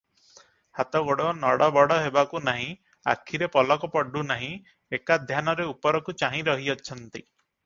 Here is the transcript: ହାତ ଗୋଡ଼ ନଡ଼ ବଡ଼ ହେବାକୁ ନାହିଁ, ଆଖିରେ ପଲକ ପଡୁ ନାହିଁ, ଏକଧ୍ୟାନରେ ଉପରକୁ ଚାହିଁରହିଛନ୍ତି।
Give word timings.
ହାତ 0.77 1.01
ଗୋଡ଼ 1.09 1.25
ନଡ଼ 1.41 1.67
ବଡ଼ 1.75 1.97
ହେବାକୁ 2.05 2.41
ନାହିଁ, 2.47 2.71
ଆଖିରେ 3.13 3.51
ପଲକ 3.57 3.91
ପଡୁ 3.97 4.25
ନାହିଁ, 4.31 4.51
ଏକଧ୍ୟାନରେ 4.99 5.69
ଉପରକୁ 5.75 6.17
ଚାହିଁରହିଛନ୍ତି। 6.25 7.25